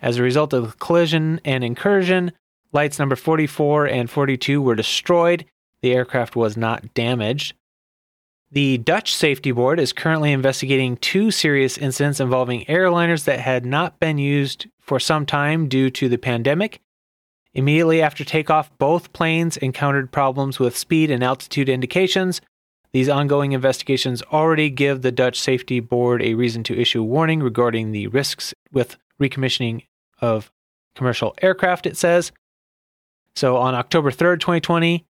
As 0.00 0.16
a 0.16 0.22
result 0.22 0.52
of 0.52 0.70
the 0.70 0.76
collision 0.76 1.40
and 1.44 1.64
incursion, 1.64 2.30
lights 2.72 3.00
number 3.00 3.16
44 3.16 3.86
and 3.86 4.08
42 4.08 4.62
were 4.62 4.76
destroyed. 4.76 5.44
The 5.80 5.92
aircraft 5.92 6.36
was 6.36 6.56
not 6.56 6.94
damaged. 6.94 7.54
The 8.52 8.78
Dutch 8.78 9.14
Safety 9.14 9.50
Board 9.50 9.80
is 9.80 9.92
currently 9.92 10.30
investigating 10.30 10.96
two 10.98 11.30
serious 11.30 11.78
incidents 11.78 12.20
involving 12.20 12.64
airliners 12.66 13.24
that 13.24 13.40
had 13.40 13.66
not 13.66 13.98
been 13.98 14.18
used 14.18 14.66
for 14.78 15.00
some 15.00 15.26
time 15.26 15.68
due 15.68 15.90
to 15.90 16.08
the 16.08 16.18
pandemic 16.18 16.80
Immediately 17.54 18.00
after 18.00 18.24
takeoff, 18.24 18.76
both 18.78 19.12
planes 19.12 19.56
encountered 19.58 20.10
problems 20.10 20.58
with 20.58 20.76
speed 20.76 21.10
and 21.10 21.22
altitude 21.22 21.68
indications. 21.68 22.40
These 22.92 23.08
ongoing 23.08 23.52
investigations 23.52 24.22
already 24.32 24.70
give 24.70 25.02
the 25.02 25.12
Dutch 25.12 25.38
Safety 25.38 25.80
Board 25.80 26.22
a 26.22 26.34
reason 26.34 26.62
to 26.64 26.78
issue 26.78 27.00
a 27.00 27.04
warning 27.04 27.42
regarding 27.42 27.92
the 27.92 28.06
risks 28.06 28.54
with 28.72 28.96
recommissioning 29.20 29.86
of 30.20 30.50
commercial 30.94 31.34
aircraft, 31.42 31.86
it 31.86 31.96
says. 31.96 32.32
So 33.34 33.56
on 33.56 33.74
October 33.74 34.10
3rd, 34.10 34.40
2020, 34.40 35.06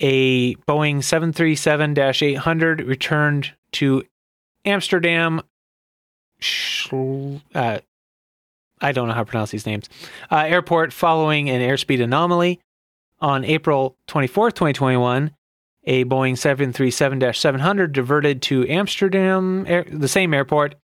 a 0.00 0.54
Boeing 0.54 1.02
737 1.02 1.98
800 1.98 2.80
returned 2.82 3.52
to 3.72 4.04
Amsterdam 4.64 5.42
uh, 7.54 7.78
I 8.80 8.92
don't 8.92 9.08
know 9.08 9.14
how 9.14 9.24
to 9.24 9.30
pronounce 9.30 9.50
these 9.50 9.66
names, 9.66 9.88
uh, 10.30 10.36
airport 10.36 10.92
following 10.92 11.50
an 11.50 11.60
airspeed 11.60 12.02
anomaly. 12.02 12.60
On 13.20 13.44
April 13.44 13.96
24, 14.06 14.52
2021, 14.52 15.32
a 15.84 16.04
Boeing 16.04 16.38
737 16.38 17.32
700 17.34 17.92
diverted 17.92 18.40
to 18.42 18.68
Amsterdam, 18.68 19.64
air, 19.66 19.84
the 19.90 20.06
same 20.06 20.32
airport, 20.32 20.76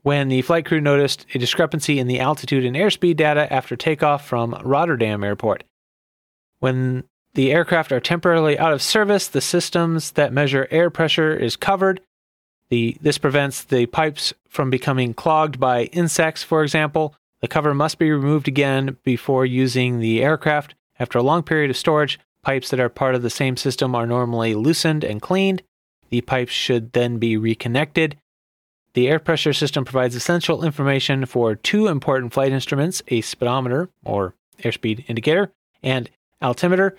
when 0.00 0.28
the 0.28 0.40
flight 0.40 0.64
crew 0.64 0.80
noticed 0.80 1.26
a 1.34 1.38
discrepancy 1.38 1.98
in 1.98 2.06
the 2.06 2.20
altitude 2.20 2.64
and 2.64 2.74
airspeed 2.74 3.16
data 3.16 3.52
after 3.52 3.76
takeoff 3.76 4.26
from 4.26 4.58
Rotterdam 4.64 5.22
Airport. 5.22 5.64
When 6.60 7.04
the 7.34 7.52
aircraft 7.52 7.92
are 7.92 8.00
temporarily 8.00 8.58
out 8.58 8.72
of 8.72 8.82
service, 8.82 9.28
the 9.28 9.40
systems 9.40 10.12
that 10.12 10.32
measure 10.32 10.66
air 10.70 10.90
pressure 10.90 11.34
is 11.34 11.56
covered 11.56 12.00
the, 12.70 12.98
this 13.00 13.18
prevents 13.18 13.64
the 13.64 13.86
pipes 13.86 14.34
from 14.48 14.70
becoming 14.70 15.14
clogged 15.14 15.58
by 15.58 15.84
insects, 15.84 16.42
for 16.42 16.62
example. 16.62 17.14
The 17.40 17.48
cover 17.48 17.74
must 17.74 17.98
be 17.98 18.10
removed 18.10 18.48
again 18.48 18.96
before 19.04 19.46
using 19.46 20.00
the 20.00 20.22
aircraft. 20.22 20.74
After 20.98 21.18
a 21.18 21.22
long 21.22 21.42
period 21.42 21.70
of 21.70 21.76
storage, 21.76 22.18
pipes 22.42 22.70
that 22.70 22.80
are 22.80 22.88
part 22.88 23.14
of 23.14 23.22
the 23.22 23.30
same 23.30 23.56
system 23.56 23.94
are 23.94 24.06
normally 24.06 24.54
loosened 24.54 25.04
and 25.04 25.22
cleaned. 25.22 25.62
The 26.10 26.20
pipes 26.22 26.52
should 26.52 26.92
then 26.92 27.18
be 27.18 27.36
reconnected. 27.36 28.16
The 28.94 29.08
air 29.08 29.18
pressure 29.18 29.52
system 29.52 29.84
provides 29.84 30.16
essential 30.16 30.64
information 30.64 31.26
for 31.26 31.54
two 31.54 31.86
important 31.86 32.32
flight 32.32 32.52
instruments 32.52 33.02
a 33.08 33.20
speedometer, 33.20 33.90
or 34.04 34.34
airspeed 34.62 35.04
indicator, 35.08 35.52
and 35.82 36.10
altimeter. 36.42 36.96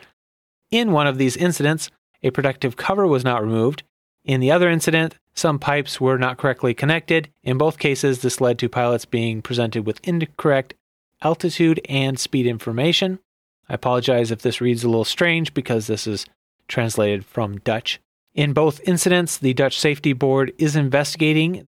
In 0.71 0.91
one 0.91 1.07
of 1.07 1.17
these 1.17 1.37
incidents, 1.37 1.89
a 2.21 2.29
protective 2.29 2.75
cover 2.75 3.07
was 3.07 3.23
not 3.23 3.41
removed. 3.41 3.83
In 4.23 4.39
the 4.39 4.51
other 4.51 4.69
incident, 4.69 5.15
some 5.33 5.57
pipes 5.57 5.99
were 5.99 6.17
not 6.17 6.37
correctly 6.37 6.73
connected. 6.73 7.29
In 7.43 7.57
both 7.57 7.79
cases, 7.79 8.21
this 8.21 8.41
led 8.41 8.59
to 8.59 8.69
pilots 8.69 9.05
being 9.05 9.41
presented 9.41 9.85
with 9.85 10.05
incorrect 10.07 10.73
altitude 11.21 11.81
and 11.89 12.19
speed 12.19 12.45
information. 12.45 13.19
I 13.67 13.75
apologize 13.75 14.31
if 14.31 14.41
this 14.41 14.61
reads 14.61 14.83
a 14.83 14.89
little 14.89 15.05
strange 15.05 15.53
because 15.53 15.87
this 15.87 16.05
is 16.05 16.25
translated 16.67 17.25
from 17.25 17.59
Dutch. 17.59 17.99
In 18.33 18.53
both 18.53 18.81
incidents, 18.87 19.37
the 19.37 19.53
Dutch 19.53 19.77
Safety 19.77 20.13
Board 20.13 20.53
is 20.57 20.75
investigating. 20.75 21.65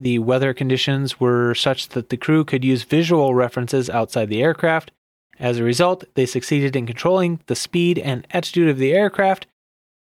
The 0.00 0.20
weather 0.20 0.54
conditions 0.54 1.20
were 1.20 1.54
such 1.54 1.88
that 1.90 2.08
the 2.08 2.16
crew 2.16 2.44
could 2.44 2.64
use 2.64 2.82
visual 2.84 3.34
references 3.34 3.90
outside 3.90 4.28
the 4.28 4.42
aircraft. 4.42 4.90
As 5.38 5.58
a 5.58 5.64
result, 5.64 6.04
they 6.14 6.26
succeeded 6.26 6.74
in 6.74 6.86
controlling 6.86 7.40
the 7.46 7.54
speed 7.54 7.98
and 7.98 8.26
attitude 8.30 8.68
of 8.68 8.78
the 8.78 8.92
aircraft 8.92 9.46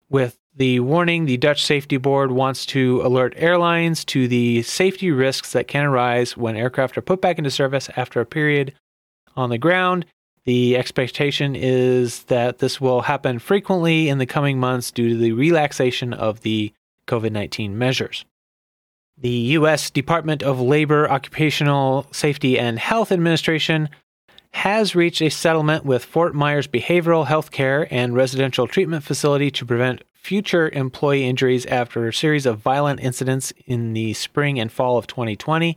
with 0.08 0.38
the 0.54 0.80
warning 0.80 1.26
the 1.26 1.36
Dutch 1.36 1.64
Safety 1.64 1.96
Board 1.96 2.32
wants 2.32 2.64
to 2.66 3.02
alert 3.04 3.34
airlines 3.36 4.04
to 4.06 4.26
the 4.26 4.62
safety 4.62 5.10
risks 5.10 5.52
that 5.52 5.68
can 5.68 5.84
arise 5.84 6.36
when 6.36 6.56
aircraft 6.56 6.96
are 6.96 7.02
put 7.02 7.20
back 7.20 7.38
into 7.38 7.50
service 7.50 7.90
after 7.96 8.20
a 8.20 8.26
period 8.26 8.72
on 9.36 9.50
the 9.50 9.58
ground. 9.58 10.06
The 10.44 10.76
expectation 10.76 11.54
is 11.56 12.22
that 12.24 12.58
this 12.58 12.80
will 12.80 13.02
happen 13.02 13.38
frequently 13.38 14.08
in 14.08 14.18
the 14.18 14.26
coming 14.26 14.58
months 14.58 14.90
due 14.90 15.10
to 15.10 15.16
the 15.16 15.32
relaxation 15.32 16.14
of 16.14 16.40
the 16.40 16.72
COVID 17.06 17.32
19 17.32 17.76
measures. 17.76 18.24
The 19.18 19.28
U.S. 19.28 19.90
Department 19.90 20.42
of 20.42 20.60
Labor, 20.60 21.10
Occupational 21.10 22.06
Safety 22.12 22.58
and 22.58 22.78
Health 22.78 23.10
Administration 23.10 23.88
has 24.56 24.94
reached 24.94 25.20
a 25.20 25.28
settlement 25.28 25.84
with 25.84 26.02
Fort 26.02 26.34
Myers 26.34 26.66
Behavioral 26.66 27.26
Health 27.26 27.50
Care 27.50 27.86
and 27.90 28.16
Residential 28.16 28.66
Treatment 28.66 29.04
Facility 29.04 29.50
to 29.50 29.66
prevent 29.66 30.02
future 30.14 30.70
employee 30.70 31.24
injuries 31.24 31.66
after 31.66 32.08
a 32.08 32.12
series 32.12 32.46
of 32.46 32.58
violent 32.58 33.00
incidents 33.00 33.52
in 33.66 33.92
the 33.92 34.14
spring 34.14 34.58
and 34.58 34.72
fall 34.72 34.96
of 34.96 35.06
2020. 35.06 35.76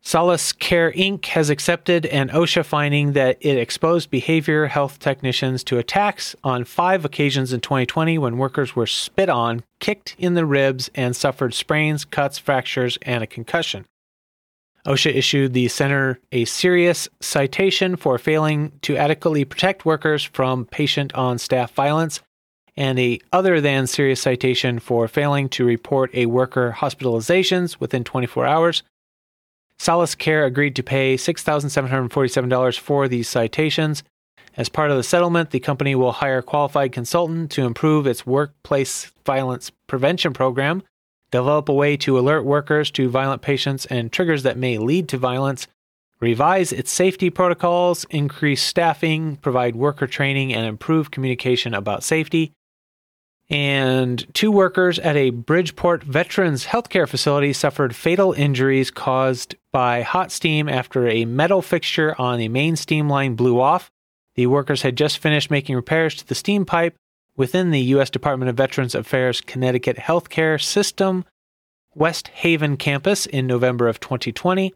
Solace 0.00 0.52
Care 0.52 0.92
Inc. 0.92 1.26
has 1.26 1.50
accepted 1.50 2.06
an 2.06 2.30
OSHA 2.30 2.64
finding 2.64 3.12
that 3.12 3.36
it 3.42 3.58
exposed 3.58 4.10
behavior 4.10 4.64
health 4.66 4.98
technicians 4.98 5.62
to 5.64 5.76
attacks 5.76 6.34
on 6.42 6.64
five 6.64 7.04
occasions 7.04 7.52
in 7.52 7.60
2020 7.60 8.16
when 8.16 8.38
workers 8.38 8.74
were 8.74 8.86
spit 8.86 9.28
on, 9.28 9.62
kicked 9.78 10.16
in 10.18 10.32
the 10.32 10.46
ribs, 10.46 10.90
and 10.94 11.14
suffered 11.14 11.52
sprains, 11.52 12.06
cuts, 12.06 12.38
fractures, 12.38 12.96
and 13.02 13.22
a 13.22 13.26
concussion. 13.26 13.84
OSHA 14.86 15.14
issued 15.14 15.54
the 15.54 15.68
center 15.68 16.20
a 16.30 16.44
serious 16.44 17.08
citation 17.20 17.96
for 17.96 18.18
failing 18.18 18.72
to 18.82 18.96
adequately 18.96 19.44
protect 19.44 19.86
workers 19.86 20.22
from 20.22 20.66
patient 20.66 21.14
on 21.14 21.38
staff 21.38 21.72
violence 21.72 22.20
and 22.76 22.98
a 22.98 23.18
other 23.32 23.60
than 23.60 23.86
serious 23.86 24.20
citation 24.20 24.78
for 24.78 25.08
failing 25.08 25.48
to 25.48 25.64
report 25.64 26.10
a 26.14 26.26
worker 26.26 26.76
hospitalizations 26.78 27.80
within 27.80 28.04
24 28.04 28.46
hours. 28.46 28.82
Solace 29.78 30.14
Care 30.14 30.44
agreed 30.44 30.76
to 30.76 30.82
pay 30.82 31.16
$6,747 31.16 32.78
for 32.78 33.08
these 33.08 33.28
citations. 33.28 34.02
As 34.56 34.68
part 34.68 34.90
of 34.90 34.96
the 34.96 35.02
settlement, 35.02 35.50
the 35.50 35.60
company 35.60 35.94
will 35.94 36.12
hire 36.12 36.38
a 36.38 36.42
qualified 36.42 36.92
consultant 36.92 37.50
to 37.52 37.64
improve 37.64 38.06
its 38.06 38.26
workplace 38.26 39.10
violence 39.24 39.70
prevention 39.86 40.32
program. 40.32 40.82
Develop 41.34 41.68
a 41.68 41.72
way 41.72 41.96
to 41.96 42.16
alert 42.16 42.44
workers 42.44 42.92
to 42.92 43.08
violent 43.08 43.42
patients 43.42 43.86
and 43.86 44.12
triggers 44.12 44.44
that 44.44 44.56
may 44.56 44.78
lead 44.78 45.08
to 45.08 45.18
violence, 45.18 45.66
revise 46.20 46.70
its 46.72 46.92
safety 46.92 47.28
protocols, 47.28 48.04
increase 48.10 48.62
staffing, 48.62 49.34
provide 49.38 49.74
worker 49.74 50.06
training, 50.06 50.54
and 50.54 50.64
improve 50.64 51.10
communication 51.10 51.74
about 51.74 52.04
safety. 52.04 52.52
And 53.50 54.24
two 54.32 54.52
workers 54.52 55.00
at 55.00 55.16
a 55.16 55.30
Bridgeport 55.30 56.04
Veterans 56.04 56.66
Healthcare 56.66 57.08
facility 57.08 57.52
suffered 57.52 57.96
fatal 57.96 58.32
injuries 58.32 58.92
caused 58.92 59.56
by 59.72 60.02
hot 60.02 60.30
steam 60.30 60.68
after 60.68 61.08
a 61.08 61.24
metal 61.24 61.62
fixture 61.62 62.14
on 62.16 62.38
the 62.38 62.48
main 62.48 62.76
steam 62.76 63.08
line 63.08 63.34
blew 63.34 63.60
off. 63.60 63.90
The 64.36 64.46
workers 64.46 64.82
had 64.82 64.96
just 64.96 65.18
finished 65.18 65.50
making 65.50 65.74
repairs 65.74 66.14
to 66.14 66.26
the 66.28 66.36
steam 66.36 66.64
pipe 66.64 66.94
within 67.36 67.70
the 67.70 67.80
U.S. 67.80 68.10
Department 68.10 68.48
of 68.48 68.56
Veterans 68.56 68.94
Affairs 68.94 69.40
Connecticut 69.40 69.96
Healthcare 69.96 70.62
System 70.62 71.24
West 71.94 72.28
Haven 72.28 72.76
campus 72.76 73.26
in 73.26 73.46
November 73.46 73.88
of 73.88 74.00
2020. 74.00 74.72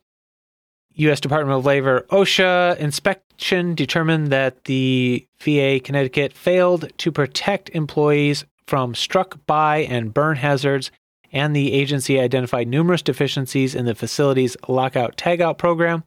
U.S. 0.95 1.21
Department 1.21 1.59
of 1.59 1.65
Labor 1.65 2.07
OSHA 2.11 2.77
inspection 2.79 3.75
determined 3.75 4.29
that 4.33 4.65
the 4.65 5.27
VA 5.41 5.81
Connecticut 5.81 6.33
failed 6.33 6.91
to 6.99 7.13
protect 7.13 7.71
employees 7.71 8.45
from 8.67 8.95
struck 8.95 9.45
by 9.47 9.79
and 9.79 10.13
burn 10.13 10.37
hazards, 10.37 10.91
and 11.33 11.55
the 11.55 11.73
agency 11.73 12.19
identified 12.19 12.69
numerous 12.69 13.03
deficiencies 13.03 13.75
in 13.75 13.87
the 13.87 13.95
facility's 13.95 14.57
lockout 14.67 15.17
tagout 15.17 15.57
program. 15.57 16.05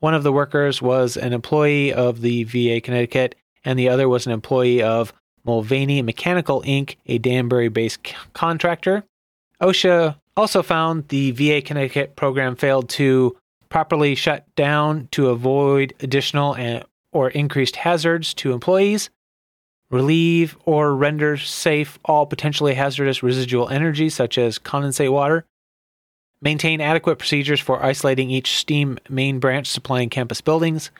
One 0.00 0.14
of 0.14 0.22
the 0.22 0.32
workers 0.32 0.82
was 0.82 1.16
an 1.16 1.32
employee 1.32 1.92
of 1.92 2.22
the 2.22 2.44
VA 2.44 2.80
Connecticut, 2.80 3.34
and 3.64 3.78
the 3.78 3.88
other 3.88 4.08
was 4.08 4.26
an 4.26 4.32
employee 4.32 4.82
of 4.82 5.12
Mulvaney 5.44 6.02
Mechanical 6.02 6.62
Inc., 6.62 6.96
a 7.06 7.18
Danbury 7.18 7.68
based 7.68 8.14
contractor. 8.32 9.04
OSHA 9.60 10.16
also 10.36 10.62
found 10.62 11.08
the 11.08 11.30
VA 11.32 11.62
Connecticut 11.62 12.16
program 12.16 12.56
failed 12.56 12.88
to 12.90 13.36
properly 13.68 14.14
shut 14.14 14.44
down 14.54 15.08
to 15.12 15.28
avoid 15.28 15.94
additional 16.00 16.54
and, 16.54 16.84
or 17.12 17.30
increased 17.30 17.76
hazards 17.76 18.34
to 18.34 18.52
employees, 18.52 19.10
relieve 19.90 20.56
or 20.64 20.94
render 20.94 21.36
safe 21.36 21.98
all 22.04 22.26
potentially 22.26 22.74
hazardous 22.74 23.22
residual 23.22 23.68
energy, 23.68 24.08
such 24.08 24.38
as 24.38 24.58
condensate 24.58 25.12
water, 25.12 25.44
maintain 26.40 26.80
adequate 26.80 27.16
procedures 27.16 27.60
for 27.60 27.82
isolating 27.82 28.30
each 28.30 28.56
steam 28.56 28.98
main 29.08 29.38
branch 29.38 29.68
supplying 29.68 30.10
campus 30.10 30.40
buildings, 30.40 30.90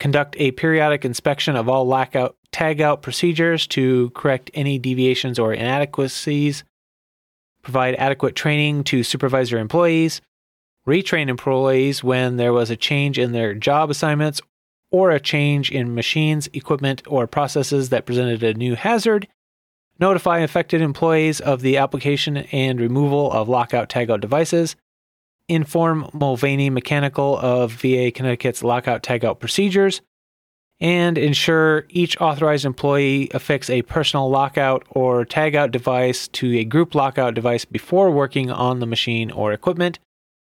conduct 0.00 0.34
a 0.38 0.50
periodic 0.52 1.04
inspection 1.04 1.54
of 1.54 1.68
all 1.68 1.84
lockout 1.84 2.36
tagout 2.52 3.02
procedures 3.02 3.66
to 3.68 4.10
correct 4.10 4.50
any 4.54 4.78
deviations 4.78 5.38
or 5.38 5.52
inadequacies, 5.52 6.64
provide 7.62 7.94
adequate 7.96 8.34
training 8.34 8.82
to 8.82 9.04
supervisor 9.04 9.58
employees, 9.58 10.20
retrain 10.86 11.28
employees 11.28 12.02
when 12.02 12.38
there 12.38 12.52
was 12.52 12.70
a 12.70 12.76
change 12.76 13.18
in 13.18 13.32
their 13.32 13.54
job 13.54 13.90
assignments 13.90 14.40
or 14.90 15.10
a 15.10 15.20
change 15.20 15.70
in 15.70 15.94
machines, 15.94 16.48
equipment, 16.52 17.02
or 17.06 17.26
processes 17.26 17.90
that 17.90 18.06
presented 18.06 18.42
a 18.42 18.54
new 18.54 18.74
hazard, 18.74 19.28
notify 20.00 20.38
affected 20.38 20.80
employees 20.80 21.40
of 21.40 21.60
the 21.60 21.76
application 21.76 22.38
and 22.38 22.80
removal 22.80 23.30
of 23.30 23.48
lockout 23.48 23.88
tagout 23.88 24.20
devices, 24.20 24.74
inform 25.50 26.08
Mulvaney 26.12 26.70
Mechanical 26.70 27.36
of 27.38 27.72
VA 27.72 28.10
Connecticut's 28.10 28.62
lockout 28.62 29.02
tagout 29.02 29.40
procedures, 29.40 30.00
and 30.80 31.18
ensure 31.18 31.84
each 31.90 32.18
authorized 32.20 32.64
employee 32.64 33.28
affix 33.34 33.68
a 33.68 33.82
personal 33.82 34.30
lockout 34.30 34.86
or 34.90 35.26
tagout 35.26 35.70
device 35.70 36.28
to 36.28 36.56
a 36.56 36.64
group 36.64 36.94
lockout 36.94 37.34
device 37.34 37.64
before 37.64 38.10
working 38.10 38.50
on 38.50 38.80
the 38.80 38.86
machine 38.86 39.30
or 39.30 39.52
equipment. 39.52 39.98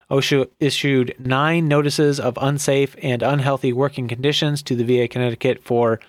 OSHA 0.10 0.50
issued 0.60 1.16
nine 1.20 1.68
notices 1.68 2.20
of 2.20 2.38
unsafe 2.40 2.96
and 3.02 3.24
unhealthy 3.24 3.74
working 3.74 4.08
conditions 4.08 4.62
to 4.64 4.76
the 4.76 4.84
VA 4.84 5.08
Connecticut 5.08 5.64
for 5.64 6.00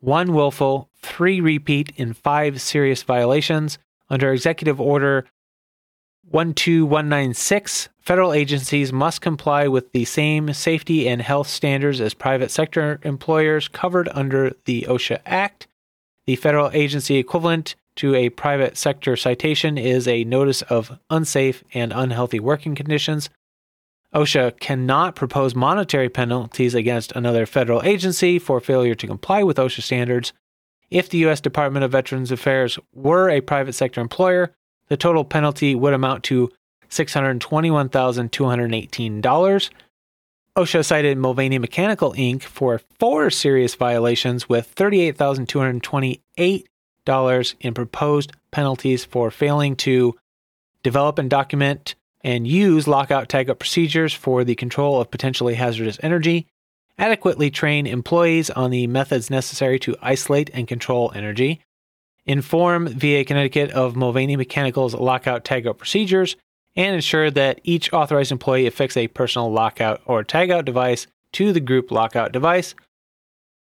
one 0.00 0.32
willful, 0.32 0.88
three 1.02 1.40
repeat, 1.40 1.92
and 1.98 2.16
five 2.16 2.60
serious 2.60 3.02
violations. 3.02 3.78
Under 4.08 4.32
Executive 4.32 4.80
Order 4.80 5.26
12196, 6.32 7.88
federal 8.00 8.32
agencies 8.32 8.92
must 8.92 9.20
comply 9.20 9.68
with 9.68 9.92
the 9.92 10.04
same 10.04 10.52
safety 10.52 11.08
and 11.08 11.22
health 11.22 11.48
standards 11.48 12.00
as 12.00 12.14
private 12.14 12.50
sector 12.50 12.98
employers 13.04 13.68
covered 13.68 14.08
under 14.12 14.52
the 14.64 14.86
OSHA 14.88 15.20
Act. 15.24 15.68
The 16.26 16.36
federal 16.36 16.70
agency 16.72 17.16
equivalent 17.16 17.76
to 17.96 18.14
a 18.14 18.30
private 18.30 18.76
sector 18.76 19.16
citation 19.16 19.78
is 19.78 20.08
a 20.08 20.24
notice 20.24 20.62
of 20.62 20.98
unsafe 21.10 21.62
and 21.72 21.92
unhealthy 21.92 22.40
working 22.40 22.74
conditions. 22.74 23.30
OSHA 24.12 24.58
cannot 24.58 25.14
propose 25.14 25.54
monetary 25.54 26.08
penalties 26.08 26.74
against 26.74 27.12
another 27.12 27.46
federal 27.46 27.82
agency 27.82 28.38
for 28.38 28.60
failure 28.60 28.94
to 28.94 29.06
comply 29.06 29.42
with 29.42 29.58
OSHA 29.58 29.82
standards. 29.82 30.32
If 30.90 31.08
the 31.08 31.18
U.S. 31.18 31.40
Department 31.40 31.84
of 31.84 31.92
Veterans 31.92 32.32
Affairs 32.32 32.78
were 32.92 33.28
a 33.30 33.40
private 33.40 33.74
sector 33.74 34.00
employer, 34.00 34.52
the 34.88 34.96
total 34.96 35.24
penalty 35.24 35.74
would 35.74 35.94
amount 35.94 36.22
to 36.24 36.52
$621,218. 36.90 39.70
OSHA 40.56 40.84
cited 40.84 41.18
Mulvaney 41.18 41.58
Mechanical 41.58 42.12
Inc. 42.14 42.42
for 42.42 42.80
four 42.98 43.30
serious 43.30 43.74
violations 43.74 44.48
with 44.48 44.74
$38,228 44.74 47.54
in 47.60 47.74
proposed 47.74 48.32
penalties 48.50 49.04
for 49.04 49.30
failing 49.30 49.76
to 49.76 50.16
develop 50.82 51.18
and 51.18 51.28
document 51.28 51.94
and 52.22 52.48
use 52.48 52.88
lockout 52.88 53.28
tagout 53.28 53.58
procedures 53.58 54.14
for 54.14 54.44
the 54.44 54.54
control 54.54 54.98
of 55.00 55.10
potentially 55.10 55.54
hazardous 55.54 55.98
energy, 56.02 56.46
adequately 56.98 57.50
train 57.50 57.86
employees 57.86 58.48
on 58.50 58.70
the 58.70 58.86
methods 58.86 59.28
necessary 59.28 59.78
to 59.78 59.94
isolate 60.00 60.48
and 60.54 60.66
control 60.66 61.12
energy, 61.14 61.60
inform 62.26 62.88
VA 62.88 63.24
Connecticut 63.24 63.70
of 63.70 63.96
Mulvaney 63.96 64.36
Mechanical's 64.36 64.94
lockout 64.94 65.44
tagout 65.44 65.78
procedures, 65.78 66.36
and 66.74 66.94
ensure 66.94 67.30
that 67.30 67.60
each 67.64 67.92
authorized 67.92 68.32
employee 68.32 68.66
affix 68.66 68.96
a 68.96 69.08
personal 69.08 69.50
lockout 69.50 70.02
or 70.04 70.22
tagout 70.22 70.64
device 70.64 71.06
to 71.32 71.52
the 71.52 71.60
group 71.60 71.90
lockout 71.90 72.32
device. 72.32 72.74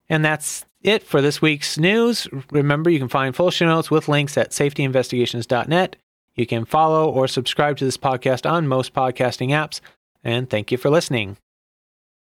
And 0.09 0.23
that's 0.23 0.65
it 0.81 1.03
for 1.03 1.21
this 1.21 1.41
week's 1.41 1.77
news. 1.77 2.27
Remember, 2.51 2.89
you 2.89 2.99
can 2.99 3.07
find 3.07 3.35
full 3.35 3.51
show 3.51 3.65
notes 3.65 3.89
with 3.89 4.07
links 4.07 4.37
at 4.37 4.51
safetyinvestigations.net. 4.51 5.95
You 6.35 6.45
can 6.45 6.65
follow 6.65 7.09
or 7.09 7.27
subscribe 7.27 7.77
to 7.77 7.85
this 7.85 7.97
podcast 7.97 8.49
on 8.49 8.67
most 8.67 8.93
podcasting 8.93 9.49
apps. 9.49 9.81
And 10.23 10.49
thank 10.49 10.71
you 10.71 10.77
for 10.77 10.89
listening. 10.89 11.37